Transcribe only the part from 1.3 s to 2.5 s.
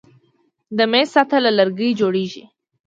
له لرګي جوړیږي.